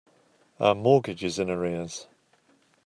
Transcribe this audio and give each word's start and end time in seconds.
Our 0.59 0.73
mortgage 0.73 1.23
is 1.23 1.37
in 1.37 1.47
arrears. 1.51 2.07